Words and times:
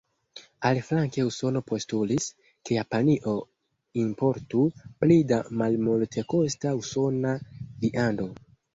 Aliflanke 0.69 1.25
Usono 1.31 1.61
postulis, 1.71 2.31
ke 2.69 2.79
Japanio 2.79 3.35
importu 4.07 4.65
pli 5.05 5.21
da 5.35 5.43
malmultekosta 5.63 6.77
usona 6.85 7.41
viando. 7.87 8.33